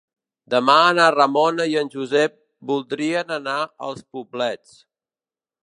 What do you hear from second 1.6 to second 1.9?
i